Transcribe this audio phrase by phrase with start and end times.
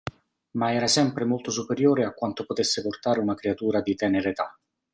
[0.53, 4.59] Ma era sempre molto superiore a quanto potesse portare una creatura di tenera età.